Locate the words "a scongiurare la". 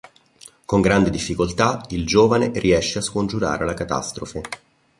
2.97-3.75